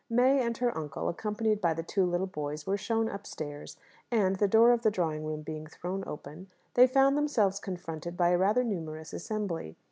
[0.09, 3.77] May and her uncle, accompanied by the two little boys, were shown upstairs,
[4.09, 8.29] and, the door of the drawing room being thrown open, they found themselves confronted by
[8.29, 9.75] a rather numerous assembly.